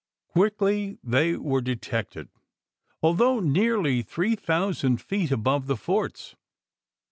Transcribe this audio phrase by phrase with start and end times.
[0.29, 2.29] Quickly they were detected,
[3.03, 6.35] although nearly three thousand feet above the forts.